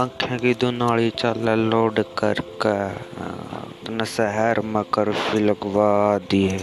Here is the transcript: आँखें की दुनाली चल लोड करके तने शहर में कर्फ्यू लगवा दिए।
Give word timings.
आँखें 0.00 0.38
की 0.38 0.52
दुनाली 0.60 1.10
चल 1.20 1.48
लोड 1.70 1.98
करके 2.18 2.72
तने 3.84 4.04
शहर 4.06 4.60
में 4.64 4.82
कर्फ्यू 4.94 5.40
लगवा 5.40 5.88
दिए। 6.30 6.58